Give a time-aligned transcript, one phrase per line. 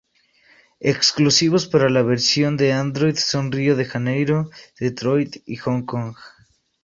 [0.79, 6.15] Exclusivos para la versión de Android son Rio de Janeiro, Detroit y Hong Kong.